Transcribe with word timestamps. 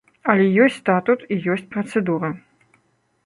Але 0.31 0.45
ёсць 0.63 0.77
статут 0.83 1.19
і 1.35 1.37
ёсць 1.55 1.69
працэдура. 1.75 2.29